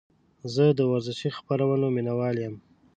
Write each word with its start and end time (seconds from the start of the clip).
زه 0.53 0.65
د 0.77 0.81
ورزشي 0.91 1.29
خپرونو 1.37 1.87
مینهوال 1.95 2.35
یم. 2.45 2.55